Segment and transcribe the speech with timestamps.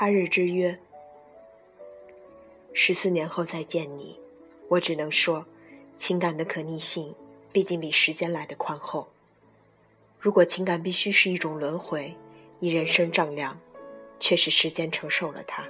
[0.00, 0.78] 他日之约。
[2.72, 4.16] 十四年后再见你，
[4.68, 5.44] 我只能说，
[5.96, 7.16] 情感的可逆性
[7.52, 9.08] 毕竟比时间来的宽厚。
[10.20, 12.14] 如果情感必须是一种轮回，
[12.60, 13.58] 以人生丈量，
[14.20, 15.68] 却是时间承受了它。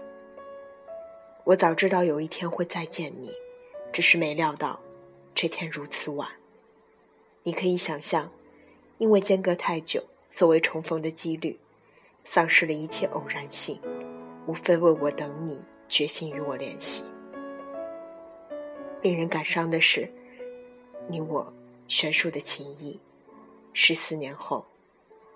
[1.44, 3.32] 我早知道有一天会再见你，
[3.90, 4.78] 只是没料到，
[5.34, 6.28] 这天如此晚。
[7.44, 8.30] 你可以想象，
[8.98, 11.58] 因为间隔太久，所谓重逢的几率，
[12.22, 13.80] 丧失了一切偶然性，
[14.48, 17.04] 无非为我等你，决心与我联系。
[19.02, 20.10] 令人感伤的是，
[21.06, 21.52] 你我
[21.86, 22.98] 悬殊的情谊，
[23.74, 24.64] 十四年后，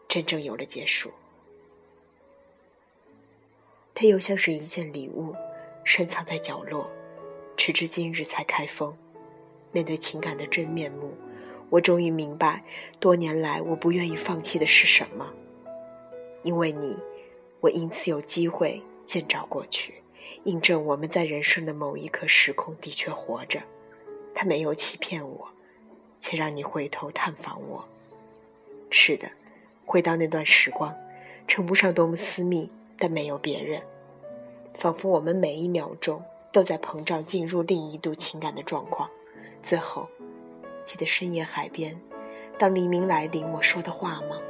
[0.09, 1.11] 真正有了结束。
[3.95, 5.37] 它又像是一件礼物。
[5.85, 6.89] 深藏在角落，
[7.57, 8.97] 直至今日才开封。
[9.73, 11.13] 面对情感的真面目，
[11.71, 12.63] 我终于明白，
[13.01, 15.35] 多年来我不愿意放弃的是什么。
[16.45, 16.97] 因为你，
[17.59, 18.81] 我因此有机会
[19.13, 20.03] 见照过去，
[20.45, 23.61] 印证我们在人生的某一刻时空的确活着。
[24.35, 25.51] 他没有欺骗我，
[26.19, 27.87] 且让你回头探访我。
[28.89, 29.31] 是的，
[29.85, 30.97] 回到那段时光，
[31.47, 33.83] 称不上多么私密，但没有别人。
[34.73, 39.11] 仿佛我们每一秒钟都在膨胀，进入另一度情感的状况。
[39.63, 40.09] 最后，
[40.87, 42.01] 记得深夜海边，
[42.59, 44.41] 当黎明来临，我说的话吗？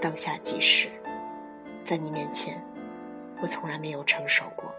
[0.00, 0.88] 当下即是，
[1.84, 2.64] 在你面前，
[3.40, 4.74] 我从来没有成熟过。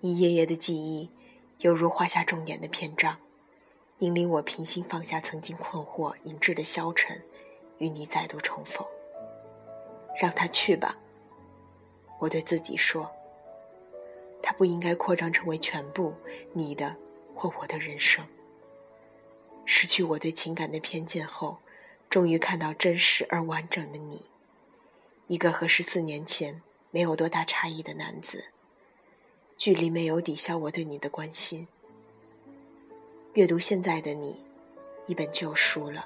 [0.00, 1.10] 一页页的记忆，
[1.58, 3.18] 犹如画下重点的篇章，
[4.00, 7.22] 引领我平心放下曾经困惑引致的消沉，
[7.78, 8.86] 与你再度重逢。
[10.20, 10.96] 让他去吧，
[12.20, 13.10] 我对自己说。
[14.42, 16.12] 他不应该扩张成为全部
[16.52, 16.94] 你的
[17.34, 18.24] 或我的人生。
[19.64, 21.56] 失去我对情感的偏见后，
[22.08, 24.26] 终于看到真实而完整的你，
[25.26, 28.44] 一个和十四年前没有多大差异的男子。
[29.56, 31.68] 距离没有抵消我对你的关心。
[33.34, 34.42] 阅读现在的你，
[35.06, 36.04] 一本旧书了，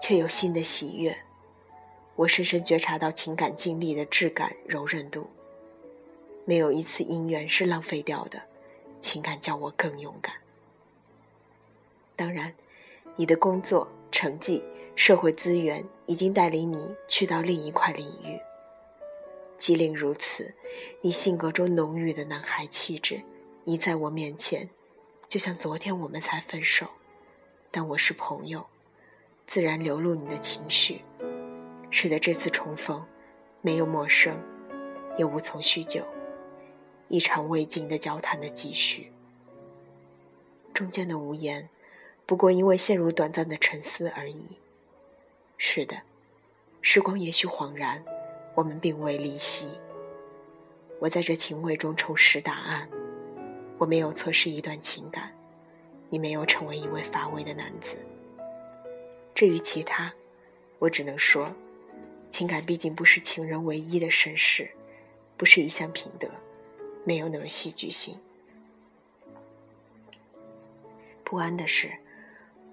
[0.00, 1.18] 却有新的喜悦。
[2.16, 5.28] 我深深觉察到情感经历的质感、柔韧度，
[6.44, 8.42] 没有一次姻缘是浪费掉的。
[9.00, 10.34] 情感叫我更勇敢。
[12.14, 12.54] 当然，
[13.16, 14.62] 你的工作、成绩、
[14.94, 18.38] 社会资源已经带领你去到另一块领域。
[19.58, 20.54] 即令如此，
[21.00, 23.22] 你性格中浓郁的男孩气质，
[23.64, 24.68] 你在我面前，
[25.28, 26.88] 就像昨天我们才分手，
[27.70, 28.66] 但我是朋友，
[29.46, 31.02] 自然流露你的情绪。
[31.90, 33.04] 使得这次重逢，
[33.60, 34.36] 没有陌生，
[35.16, 36.02] 也无从叙旧，
[37.08, 39.12] 一场未尽的交谈的继续。
[40.72, 41.68] 中间的无言，
[42.24, 44.56] 不过因为陷入短暂的沉思而已。
[45.64, 45.96] 是的，
[46.80, 48.04] 时光也许恍然，
[48.56, 49.78] 我们并未离席。
[50.98, 52.88] 我在这情味中重拾答案，
[53.78, 55.32] 我没有错失一段情感，
[56.10, 57.96] 你没有成为一位乏味的男子。
[59.36, 60.12] 至于其他，
[60.80, 61.50] 我只能说。
[62.28, 64.68] 情感毕竟不是情人唯一的绅士，
[65.36, 66.28] 不是一项品德，
[67.04, 68.18] 没有那么戏剧性。
[71.22, 71.92] 不安的是，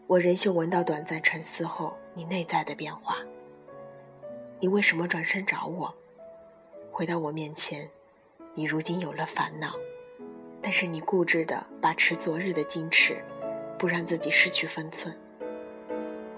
[0.08, 3.16] 我仍旧闻到短暂沉思后你内在的变化。
[4.60, 5.96] 你为什么转身找我？
[6.92, 7.90] 回到我面前，
[8.54, 9.74] 你如今有了烦恼，
[10.62, 13.24] 但是你固执的把持昨日的矜持，
[13.78, 15.18] 不让自己失去分寸。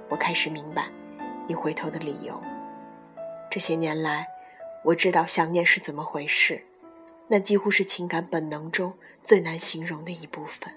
[0.07, 0.87] 我开始明白，
[1.47, 2.39] 你回头的理由。
[3.49, 4.27] 这些年来，
[4.83, 6.63] 我知道想念是怎么回事，
[7.27, 8.93] 那几乎是情感本能中
[9.23, 10.75] 最难形容的一部分。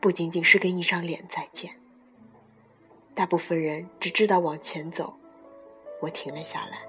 [0.00, 1.76] 不仅仅是跟一张脸再见。
[3.16, 5.16] 大部分人只知道往前走，
[6.02, 6.86] 我停了下来。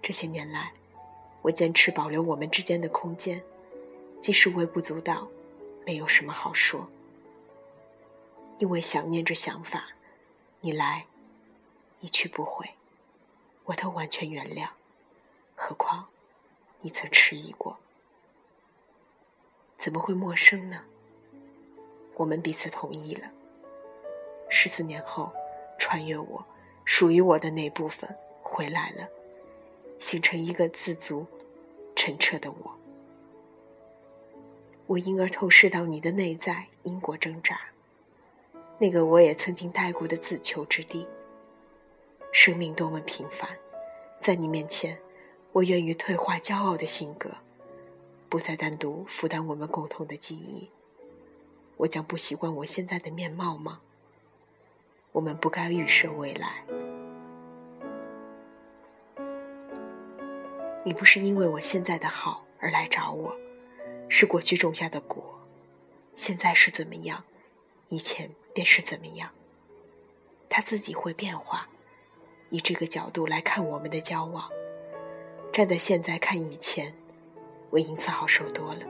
[0.00, 0.72] 这些年来，
[1.42, 3.44] 我坚持保留我们之间的空间，
[4.18, 5.28] 即使微不足道，
[5.84, 6.88] 没有什么好说。
[8.56, 9.88] 因为想念这想法，
[10.62, 11.04] 你来，
[12.00, 12.70] 一去不回。
[13.66, 14.70] 我都完全原谅，
[15.54, 16.08] 何况
[16.80, 17.76] 你曾迟疑过，
[19.76, 20.86] 怎么会陌生呢？
[22.14, 23.30] 我们彼此同意了。
[24.48, 25.32] 十四年后，
[25.78, 26.44] 穿越我，
[26.84, 28.08] 属于我的那部分
[28.42, 29.08] 回来了，
[29.98, 31.26] 形成一个自足、
[31.94, 32.74] 澄澈的我。
[34.86, 37.60] 我因而透视到你的内在因果挣扎，
[38.78, 41.06] 那个我也曾经待过的自求之地。
[42.32, 43.50] 生命多么平凡，
[44.18, 44.98] 在你面前，
[45.52, 47.30] 我愿意退化骄傲的性格，
[48.28, 50.70] 不再单独负担我们共同的记忆。
[51.76, 53.80] 我将不习惯我现在的面貌吗？
[55.12, 56.64] 我们不该预设未来。
[60.84, 63.36] 你不是因为我现在的好而来找我
[64.08, 65.46] 是过去种下的果
[66.14, 67.24] 现在是怎么样
[67.88, 69.30] 以前便是怎么样。
[70.48, 71.68] 它自己会变化
[72.50, 74.48] 以这个角度来看我们的交往。
[75.52, 76.94] 站在现在看以前
[77.70, 78.80] 我因此好受多了。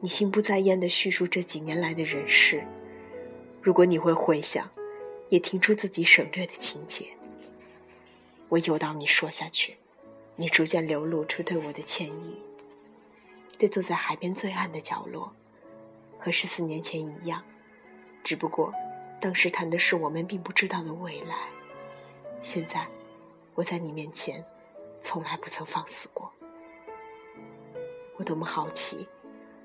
[0.00, 2.64] 你心不在焉的叙述这几年来的人事
[3.62, 4.68] 如果你会回想
[5.28, 7.10] 也听出自己省略的情节。
[8.48, 9.76] 我诱导你说下去，
[10.36, 12.42] 你逐渐流露出对我的歉意。
[13.58, 15.32] 对坐在海边最暗的角落，
[16.18, 17.42] 和十四年前一样，
[18.22, 18.72] 只不过
[19.20, 21.36] 当时谈的是我们并不知道的未来。
[22.40, 22.86] 现在，
[23.54, 24.44] 我在你面前，
[25.02, 26.32] 从来不曾放肆过。
[28.16, 29.08] 我多么好奇，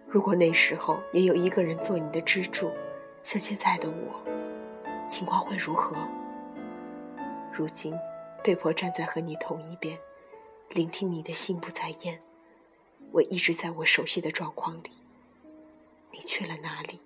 [0.08, 2.72] 如果那时候也有一个人做你的支柱，
[3.22, 4.33] 像现在的我，
[5.14, 5.96] 情况会如何？
[7.54, 7.96] 如今。
[8.44, 9.98] 被迫站在和你同一边，
[10.70, 12.20] 聆听你的心不在焉。
[13.12, 14.90] 我一直在我熟悉的状况里。
[16.12, 17.00] 你去了哪里？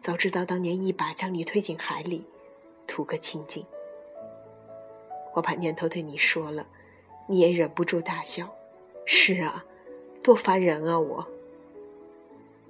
[0.00, 2.24] 早知道当年一把将你推进海里，
[2.86, 3.66] 图个清净。
[5.34, 6.64] 我把念头对你说了，
[7.26, 8.54] 你也忍不住大笑。
[9.04, 9.64] 是啊，
[10.22, 10.98] 多烦人啊！
[10.98, 11.28] 我。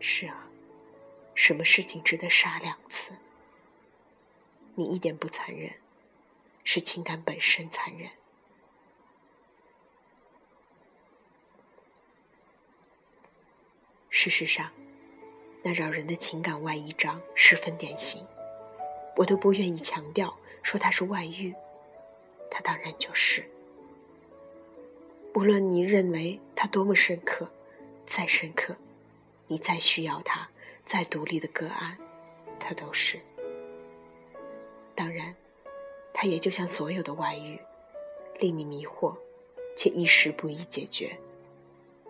[0.01, 0.49] 是啊，
[1.35, 3.12] 什么事情值得杀两次？
[4.81, 5.75] 你一点不残忍。
[6.65, 8.11] 是情感本身残忍。
[14.09, 14.71] 事实上，
[15.62, 18.27] 那扰人的情感外衣章十分典型，
[19.17, 21.55] 我都不愿意强调说它是外遇，
[22.50, 23.50] 它当然就是。
[25.35, 27.50] 无论你认为它多么深刻，
[28.06, 28.76] 再深刻，
[29.47, 30.50] 你再需要它，
[30.85, 31.97] 再独立的个案，
[32.61, 33.21] 它都是。
[35.00, 35.35] 当然。
[36.12, 37.58] 它也就像所有的外遇，
[38.38, 39.17] 令你迷惑，
[39.75, 41.17] 且一时不易解决。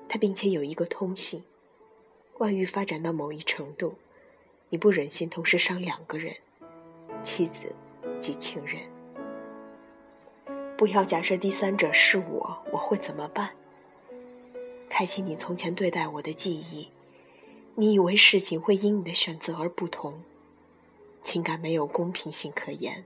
[0.08, 1.44] 它并且有一个通性：
[2.38, 3.94] 外遇发展到某一程度，
[4.70, 6.34] 你不忍心同时伤两个人，
[7.22, 7.72] 妻子
[8.19, 8.82] 及情人。
[10.76, 13.50] 不要假设第三者是我，我会怎么办？
[14.88, 16.88] 开启你从前对待我的记忆，
[17.76, 20.25] 你以为事情会因你的选择而不同？
[21.22, 23.05] 情感没有公平性可言。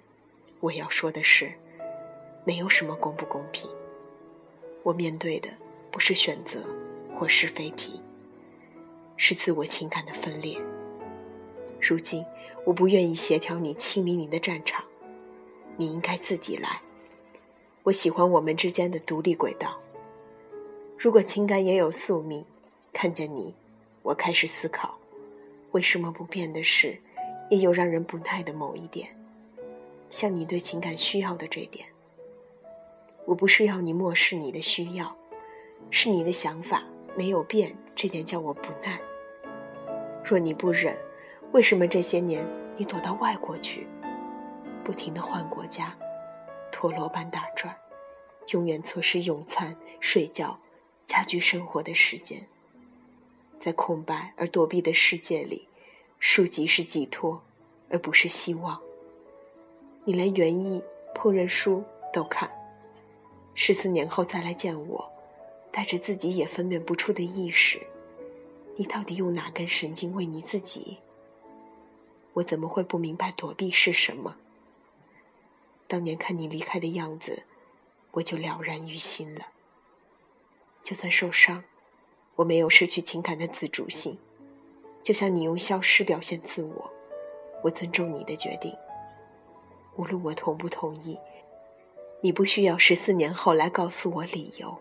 [0.61, 1.53] 我要说的是，
[2.45, 3.69] 没有什么公不公平。
[4.83, 5.51] 我面对的
[5.91, 6.65] 不是选择
[7.15, 8.01] 或是非题，
[9.17, 10.59] 是自我情感的分裂。
[11.81, 12.25] 如今，
[12.65, 14.85] 我不愿意协调你清理你的战场，
[15.77, 16.81] 你应该自己来。
[17.83, 19.79] 我喜欢我们之间的独立轨道。
[20.97, 22.45] 如果情感也有宿命，
[22.93, 23.55] 看见你，
[24.03, 24.97] 我开始思考，
[25.73, 26.99] 为什么不变的是，
[27.51, 29.09] 也有让人不耐的某一点。
[30.11, 31.87] 像你对情感需要的这点，
[33.25, 35.17] 我不是要你漠视你的需要，
[35.91, 36.85] 是你的想法
[37.17, 39.01] 没有变，这点叫我不耐。
[40.25, 40.97] 若你不忍，
[41.53, 42.47] 为什么这些年
[42.77, 43.87] 你躲到外国去，
[44.85, 45.97] 不停的换国家，
[46.71, 47.77] 陀螺般打转，
[48.49, 50.59] 永远错失用餐、睡觉、
[51.05, 52.47] 家居生活的时间？
[53.59, 55.67] 在空白而躲避的世界里，
[56.27, 57.43] 书籍是寄托，
[57.91, 58.81] 而不是希望。
[60.07, 60.83] 你连园艺、
[61.15, 62.51] 烹饪书都看，
[63.55, 65.13] 十四年后再来见我，
[65.71, 67.79] 带着自己也分辨不出的意识，
[68.77, 70.97] 你到底用哪根神经为你自己？
[72.33, 74.37] 我怎么会不明白躲避是什么？
[75.87, 77.43] 当年看你离开的样子，
[78.13, 79.49] 我就了然于心了。
[80.83, 81.65] 就算受伤，
[82.37, 84.19] 我没有失去情感的自主性，
[85.05, 86.91] 就像你用消失表现自我，
[87.63, 88.75] 我尊重你的决定。
[89.97, 91.19] 无论我同不同意，
[92.23, 94.77] 你不需要十四年后来告诉我理由，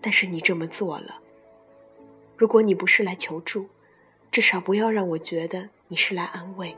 [0.00, 1.20] 但是你这么做了。
[2.36, 3.66] 如果你不是来求助，
[4.30, 6.76] 至少不要让我觉得你是来安慰。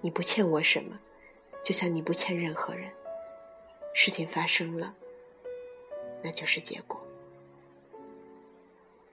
[0.00, 1.00] 你不欠我什么，
[1.64, 2.92] 就像你不欠任何人。
[3.92, 4.94] 事情发生了，
[6.22, 7.04] 那就是结果。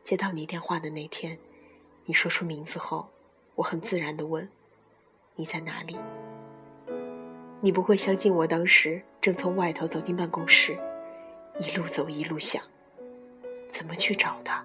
[0.04, 1.38] 接到你电话的那天，
[2.12, 3.08] 你说出名字后，
[3.56, 4.50] 我很自然的问
[5.38, 5.98] ：“你在哪里？”
[7.64, 10.78] 你不会相信，我当时正从外头走进办公室，
[11.58, 12.62] 一路走一路想，
[13.70, 14.62] 怎么去找他。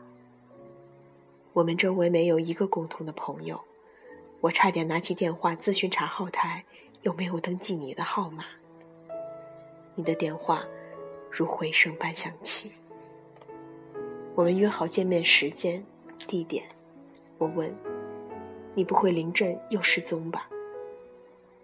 [1.53, 3.63] 我们周围没有一个共同的朋友，
[4.41, 6.65] 我差点拿起电话咨询查号台
[7.03, 8.45] 有没有登记你的号码。
[9.95, 10.65] 你的电话
[11.31, 12.73] 如回声般响起。
[14.35, 15.87] 我们约好见面时间、
[16.27, 16.67] 地点。
[17.39, 17.75] 我问，
[18.75, 20.49] 你不会临阵又失踪吧？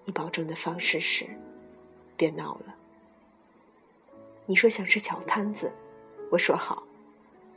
[0.05, 1.27] 你保证的方式是，
[2.17, 2.75] 别闹了。
[4.47, 5.73] 你说想吃巧摊子，
[6.31, 6.83] 我说好。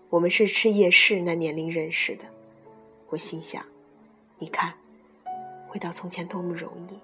[0.09, 2.25] 我们是吃夜市那年龄认识的，
[3.09, 3.65] 我心想，
[4.37, 4.75] 你看，
[5.67, 6.99] 回到从前多么容易。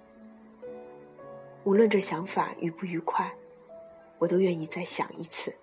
[1.64, 3.34] 无论这想法愉不愉快，
[4.18, 5.54] 我都愿意再想一次。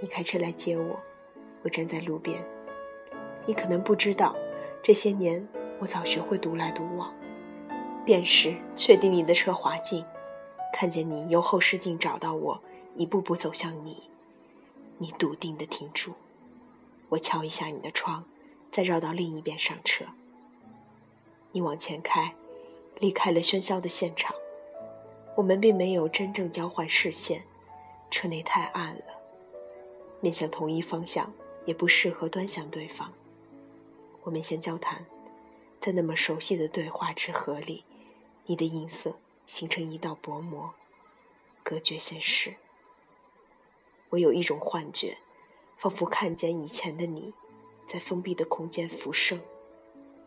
[0.00, 1.00] 你开车来接我，
[1.62, 2.44] 我站在路边。
[3.46, 4.34] 你可能不知道，
[4.82, 5.46] 这些年
[5.78, 7.12] 我早学会独来独往。
[8.04, 10.04] 便是确定你的车滑进，
[10.74, 12.60] 看见你由后视镜找到我，
[12.96, 14.02] 一步步走向你，
[14.98, 16.12] 你笃定的停住。
[17.08, 18.24] 我敲一下你的窗，
[18.70, 20.04] 再绕到另一边上车。
[21.52, 22.34] 你往前开，
[22.98, 24.34] 离开了喧嚣的现场。
[25.36, 27.42] 我们并没有真正交换视线，
[28.10, 29.04] 车内太暗了。
[30.20, 31.32] 面向同一方向
[31.64, 33.10] 也不适合端详对方。
[34.24, 35.06] 我们先交谈，
[35.80, 37.84] 在那么熟悉的对话之河里，
[38.46, 39.16] 你的音色
[39.46, 40.74] 形成一道薄膜，
[41.62, 42.56] 隔绝现实。
[44.10, 45.18] 我有一种幻觉，
[45.76, 47.32] 仿佛看见以前的你，
[47.86, 49.40] 在封闭的空间浮生，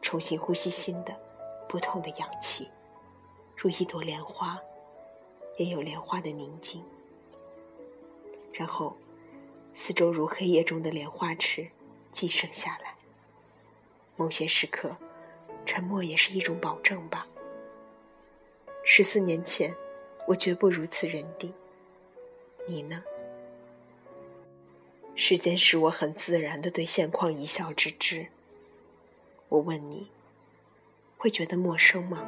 [0.01, 1.19] 重新呼吸新的、
[1.67, 2.69] 不同的氧气，
[3.55, 4.59] 如一朵莲花，
[5.57, 6.83] 也有莲花的宁静。
[8.53, 8.95] 然后。
[9.79, 11.69] 四周如黑夜中的莲花池，
[12.11, 12.86] 寄生下来。
[14.17, 14.97] 某些时刻，
[15.65, 17.25] 沉默也是一种保证吧。
[18.83, 19.73] 十四年前，
[20.27, 21.53] 我绝不如此认定。
[22.65, 23.01] 你呢？
[25.15, 28.27] 时间使我很自然的对现况一笑置之。
[29.49, 30.09] 我问你，
[31.17, 32.27] 会觉得陌生吗？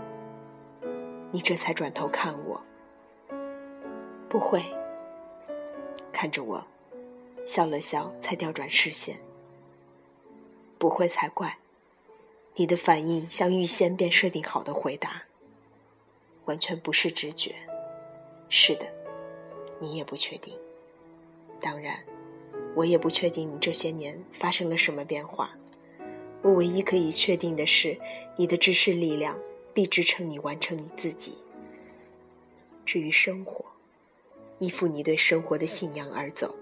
[1.32, 2.62] 你这才转头看我。
[4.30, 4.64] 不会。
[6.14, 6.66] 看着我。
[7.46, 9.20] 笑了笑，才调转视线。
[10.78, 11.58] 不会才怪，
[12.60, 15.24] 你的反应像预先便设定好的回答，
[16.44, 17.56] 完全不是直觉。
[18.50, 18.86] 是的，
[19.80, 20.54] 你也不确定。
[21.62, 22.04] 当然，
[22.76, 25.52] 我也不确定你这些年发生了什么变化。
[26.42, 27.98] 我唯一可以确定的是，
[28.36, 29.40] 你的知识力量
[29.74, 31.36] 必支撑你完成你自己。
[32.86, 33.64] 至于生活，
[34.58, 36.54] 依附你对生活的信仰而走。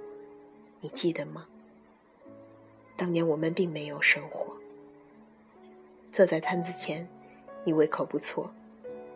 [0.80, 1.48] 你记得吗？
[2.96, 4.57] 当年我们并没有生活。
[6.18, 7.08] 坐在摊子前，
[7.64, 8.52] 你胃口不错，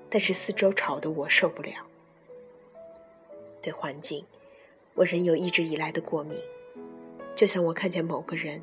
[0.08, 1.74] 但是四周吵得我受不了。
[3.60, 4.24] 对环境，
[4.94, 6.40] 我仍有一直以来的过敏。
[7.34, 8.62] 就像我看见某个人，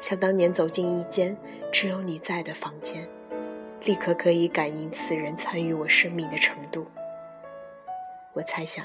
[0.00, 1.38] 想当年走进一间
[1.72, 3.08] 只有你在的房间，
[3.84, 6.88] 立刻可以感应此人参与我生命的程度。
[8.32, 8.84] 我猜想，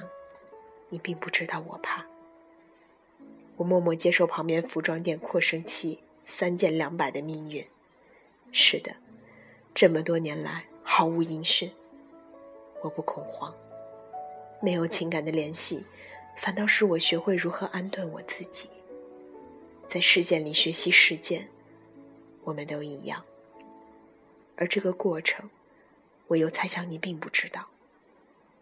[0.89, 2.05] 你并不知道我怕。
[3.55, 7.65] 我默默接受旁边服装店扩声器三件两百的命运。
[8.51, 8.95] 是的，
[9.73, 11.71] 这么多年来毫无音讯。
[12.81, 13.55] 我不恐慌，
[14.61, 15.85] 没有情感的联系，
[16.37, 18.69] 反倒使我学会如何安顿我自己。
[19.87, 21.47] 在事件里学习事件，
[22.43, 23.23] 我们都一样。
[24.55, 25.49] 而这个过程，
[26.27, 27.67] 我又猜想你并不知道。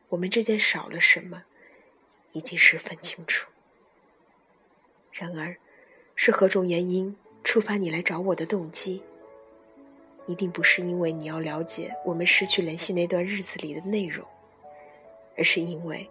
[0.09, 1.43] 我们之间少了什么，
[2.31, 3.49] 已经十分清楚。
[5.11, 5.57] 然而，
[6.15, 9.03] 是何种原因触发你来找我的动机？
[10.29, 14.23] 一定不是因为你要了解我们失去联系那段日子里的内容，
[15.35, 16.07] 而是因为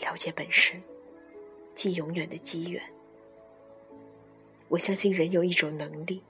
[0.00, 0.82] 了解本身，
[1.72, 2.82] 即永远的机缘。
[4.66, 6.24] 我相信人有一种能力，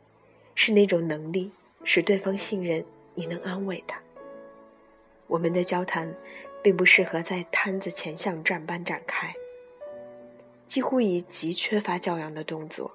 [0.54, 1.50] 是那种能力
[1.84, 3.98] 使对方信任你能安慰他。
[5.26, 6.14] 我们的交谈，
[6.62, 9.34] 并不适合在摊子前像战般展开。
[10.66, 12.94] 几乎以极缺乏教养的动作，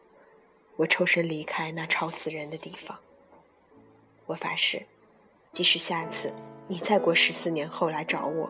[0.76, 3.00] 我抽身离开那吵死人的地方。
[4.26, 4.82] 我发誓，
[5.52, 6.34] 即使下次
[6.68, 8.50] 你再过十四年后来找我，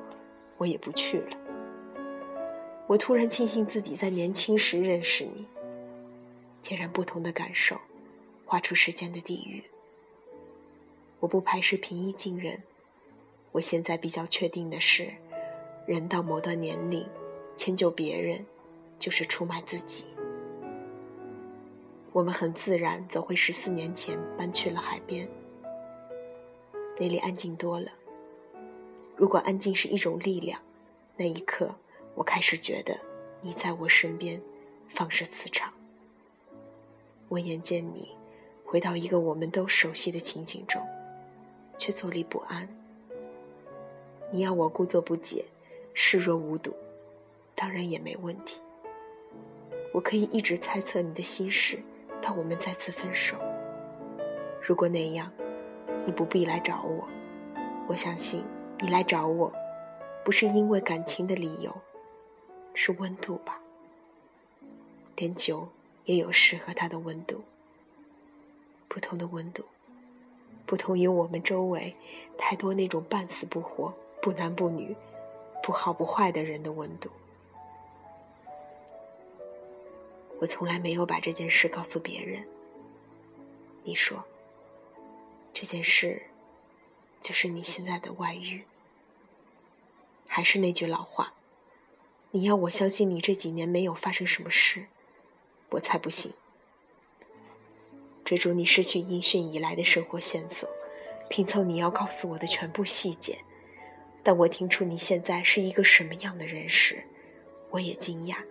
[0.57, 1.37] 我也不去了。
[2.87, 5.45] 我突然庆幸自己在年轻时认识你。
[6.61, 7.79] 截然不同的感受，
[8.45, 9.63] 画出时间的地狱。
[11.19, 12.61] 我不排斥平易近人。
[13.51, 15.13] 我现在比较确定的是，
[15.85, 17.07] 人到某段年龄，
[17.55, 18.45] 迁就别人。
[18.97, 20.05] 就是出卖自己。
[22.13, 25.27] 我们很自然走回十四年前，搬去了海边。
[26.97, 27.91] 那里安静多了。
[29.15, 30.59] 如果安静是一种力量，
[31.17, 31.73] 那一刻
[32.13, 32.97] 我开始觉得
[33.41, 34.41] 你在我身边，
[34.87, 35.73] 放射磁场。
[37.27, 38.11] 我眼见你
[38.63, 40.81] 回到一个我们都熟悉的情景中，
[41.77, 42.67] 却坐立不安。
[44.31, 45.45] 你要我故作不解，
[45.93, 46.73] 视若无睹，
[47.53, 48.61] 当然也没问题。
[49.93, 51.79] 我可以一直猜测你的心事，
[52.21, 53.37] 到我们再次分手。
[54.61, 55.31] 如果那样，
[56.05, 57.07] 你不必来找我。
[57.87, 58.43] 我相信
[58.79, 59.51] 你来找我，
[60.23, 61.75] 不是因为感情的理由，
[62.73, 63.59] 是温度吧。
[65.15, 65.67] 连酒
[66.05, 67.43] 也有适合它的温度，
[68.87, 69.63] 不同的温度，
[70.65, 71.95] 不同于我们周围
[72.37, 74.95] 太多那种半死不活、不男不女、
[75.63, 77.09] 不好不坏的人的温度。
[80.39, 82.45] 我从来没有把这件事告诉别人。
[83.83, 84.21] 你说，
[85.55, 86.23] 这件事
[87.21, 88.65] 就是你现在的外遇？
[90.27, 91.33] 还是那句老话，
[92.31, 94.87] 你要我相信你这几年没有发生什么事？
[95.69, 96.33] 我才不信！
[98.25, 100.69] 追逐你失去音讯以来的生活线索，
[101.29, 103.39] 拼凑你要告诉我的全部细节。
[104.23, 107.05] 当我听出你现在是一个什么样的人时，
[107.69, 108.43] 我也惊讶，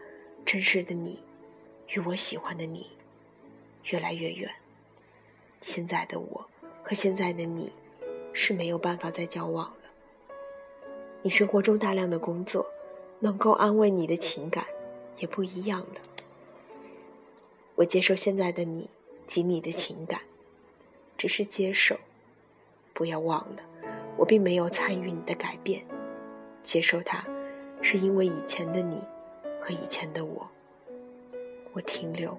[0.47, 1.23] 真实的你
[1.89, 2.97] 与我喜欢的你
[3.91, 4.55] 越来越远。
[5.61, 6.49] 现在的我
[6.85, 7.73] 和现在的你
[8.35, 9.91] 是没有办法再交往了。
[11.23, 12.67] 你生活中大量的工作
[13.21, 14.67] 能够安慰你的情感
[15.17, 16.01] 也不一样了。
[17.77, 18.91] 我接受现在的你
[19.27, 20.21] 及你的情感，
[21.17, 21.97] 只是接受。
[22.93, 23.63] 不要忘了，
[24.19, 25.85] 我并没有参与你的改变。
[26.63, 27.27] 接受它，
[27.81, 29.03] 是因为以前的你
[29.61, 30.49] 和以前的我。
[31.73, 32.39] 我停留，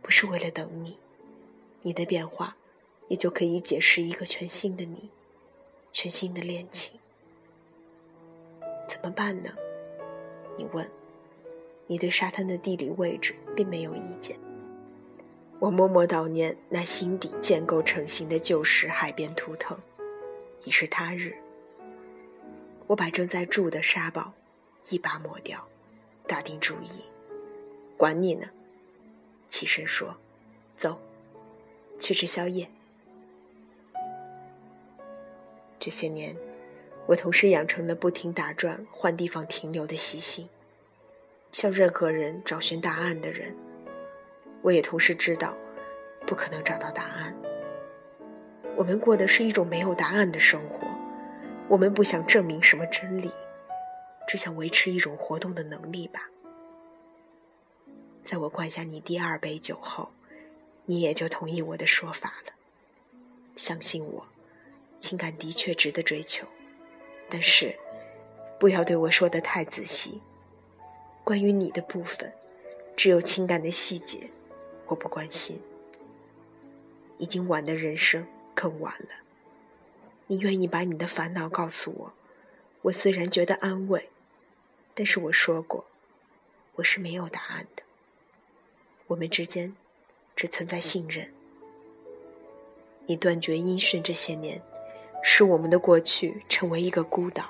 [0.00, 0.96] 不是为了等你。
[1.82, 2.56] 你的变化，
[3.12, 5.10] 也就可以解释一个全新的你，
[5.92, 6.98] 全新的恋情。
[8.88, 9.50] 怎么办呢？
[10.56, 10.90] 你问。
[11.88, 14.38] 你对沙滩的地理位置并没有意见。
[15.58, 19.78] 我默默悼念那心底建构成型的旧时海边图腾，
[20.64, 21.36] 已是他日。
[22.86, 24.32] 我把正在住的沙堡
[24.88, 25.68] 一把抹掉，
[26.26, 27.04] 打定主意，
[27.98, 28.48] 管你呢。
[29.50, 30.16] 起身说
[30.78, 30.98] ：“走，
[32.00, 32.66] 去吃宵夜。”
[35.84, 36.36] 这些年，
[37.06, 40.48] 我同时养成了不停打转、换地方停留的习性，
[41.50, 43.52] 向任何人找寻答案的人。
[44.62, 45.56] 我也同时知道，
[46.24, 47.36] 不可能找到答案。
[48.76, 50.86] 我们过的是一种没有答案的生活。
[51.66, 53.32] 我们不想证明什么真理，
[54.28, 56.30] 只想维持一种活动的能力吧。
[58.22, 60.12] 在我灌下你第二杯酒后，
[60.84, 62.52] 你也就同意我的说法了。
[63.56, 64.26] 相信我，
[65.02, 66.46] 情感的确值得追求，
[67.28, 67.76] 但是
[68.56, 70.22] 不要对我说的太仔细。
[71.24, 72.32] 关于你的部分，
[72.96, 74.30] 只有情感的细节。
[74.86, 75.60] 我不关心，
[77.18, 79.08] 已经晚的人生更晚了。
[80.28, 82.12] 你愿意把你的烦恼告诉我，
[82.82, 84.08] 我虽然觉得安慰，
[84.94, 85.84] 但是我说过，
[86.76, 87.82] 我是没有答案的。
[89.08, 89.74] 我们之间
[90.36, 91.32] 只存在信任。
[93.06, 94.62] 你断绝音讯这些年，
[95.22, 97.44] 使我们的过去成为一个孤岛，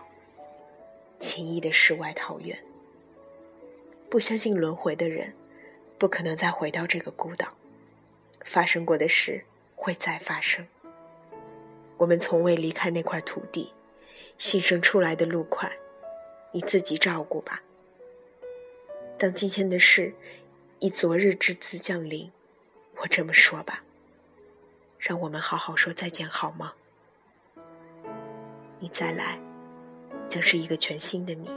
[1.18, 2.58] 轻易的世外桃源。
[4.08, 5.32] 不相信轮回的人。
[5.98, 7.46] 不可能再回到这个孤岛，
[8.40, 9.44] 发生过的事
[9.76, 10.66] 会再发生。
[11.96, 13.72] 我们从未离开那块土地，
[14.36, 15.70] 新生出来的路块，
[16.50, 17.62] 你自己照顾吧。
[19.16, 20.12] 当今天的事
[20.80, 22.32] 以昨日之姿降临，
[22.96, 23.84] 我这么说吧，
[24.98, 26.72] 让我们好好说再见好吗？
[28.82, 29.38] 你再来，
[30.26, 31.48] 将是一个全新的你。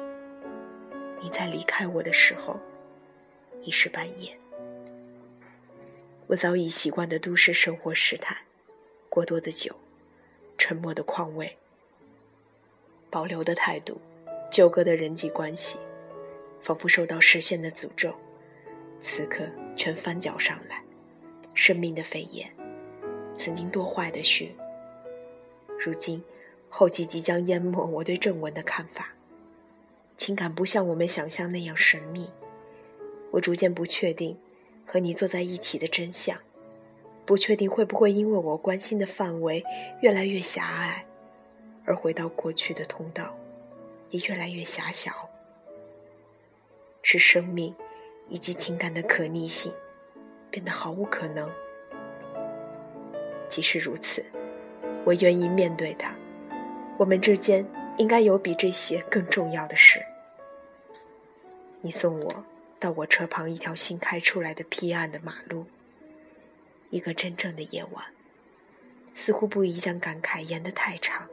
[1.19, 2.59] 你在离开我的时候。
[3.63, 4.37] 已是半夜，
[6.27, 8.37] 我早已习惯的都市生活时态，
[9.09, 9.75] 过多的酒，
[10.55, 11.57] 沉默的况味，
[13.09, 13.99] 保留的态度，
[14.51, 15.79] 纠葛的人际关系，
[16.61, 18.13] 仿佛受到视线的诅咒，
[19.01, 19.43] 此刻
[19.75, 20.83] 全翻搅上来。
[21.55, 22.47] 生命的肺炎，
[23.35, 24.55] 曾经多坏的序，
[25.83, 26.23] 如今
[26.77, 29.13] 后期即将淹没我对正文的看法。
[30.17, 32.29] 情感不像我们想象那样神秘。
[33.31, 34.37] 我逐渐不确定
[34.85, 36.37] 和你坐在一起的真相，
[37.25, 39.63] 不确定会不会因为我关心的范围
[40.01, 41.05] 越来越狭隘，
[41.85, 43.33] 而回到过去的通道
[44.09, 45.29] 也越来越狭小。
[47.01, 47.73] 是生命
[48.27, 49.71] 以及情感的可逆性
[50.51, 51.49] 变得毫无可能。
[53.47, 54.25] 即使如此，
[55.05, 56.13] 我愿意面对它。
[56.97, 57.65] 我们之间
[57.97, 60.03] 应该有比这些更重要的事。
[61.81, 62.45] 你送我。
[62.77, 65.65] 到我车旁一条新开出来的僻暗的马路，
[66.91, 68.05] 一个真正的夜晚，
[69.15, 71.27] 似乎不宜将感慨延得太长。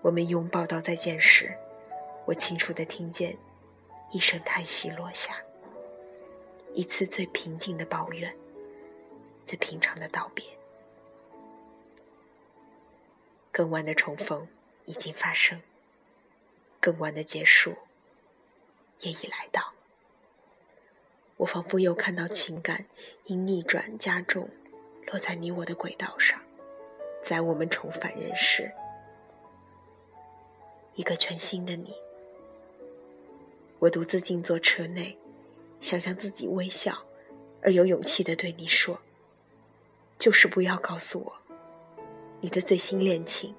[0.00, 1.54] 我们拥抱到再见时，
[2.24, 3.36] 我清楚地听见
[4.10, 5.36] 一声叹息落下，
[6.72, 8.34] 一次最平静的抱怨，
[9.44, 10.44] 最平常的道别。
[13.56, 14.46] 更晚的重逢
[14.84, 15.62] 已经发生，
[16.78, 17.74] 更晚的结束
[19.00, 19.72] 也已来到。
[21.38, 22.84] 我仿佛又看到情感
[23.24, 24.50] 因逆转加重，
[25.06, 26.38] 落在你我的轨道上，
[27.22, 28.70] 在我们重返人世，
[30.92, 31.96] 一个全新的你。
[33.78, 35.16] 我独自静坐车内，
[35.80, 37.06] 想象自己微笑，
[37.62, 39.00] 而有勇气的对你说
[40.20, 41.36] ：“就是不要告诉我
[42.46, 43.52] 你的最新恋情。”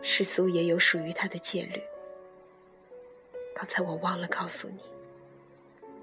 [0.00, 1.82] 世俗也有属于他的戒律。
[3.54, 4.80] 刚才我忘了告诉你，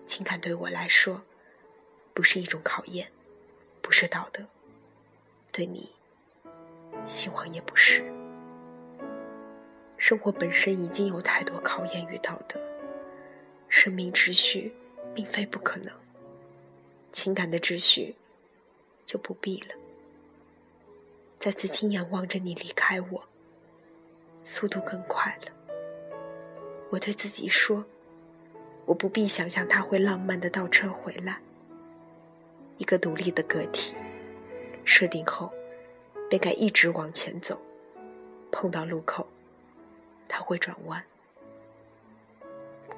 [0.06, 1.24] 情感对我来说，
[2.14, 3.12] 不是一种考验，
[3.82, 4.46] 不是道德，
[5.52, 5.90] 对你，
[7.04, 8.04] 希望也不是。
[9.98, 12.62] 生活本身已经有太多考验与道德，
[13.70, 14.72] 生命秩序
[15.16, 15.92] 并非不可能，
[17.12, 18.16] 情感的秩序
[19.04, 19.74] 就不必了。
[21.40, 23.24] 再次亲眼望着你离开我，
[24.44, 25.52] 速度更快了。
[26.90, 27.86] 我对自己说，
[28.86, 31.40] 我不必想象他会浪漫的倒车回来。
[32.78, 33.96] 一个独立的个体，
[34.84, 35.50] 设定后，
[36.30, 37.58] 便该一直往前走，
[38.52, 39.26] 碰到路口。
[40.28, 41.02] 他会转弯，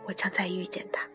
[0.05, 1.07] 我将再遇见他。